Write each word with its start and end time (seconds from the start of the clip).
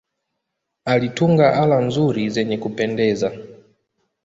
Alitunga 0.85 1.53
ala 1.55 1.77
nzuri 1.85 2.29
zenye 2.29 2.57
kupendeza. 2.57 3.31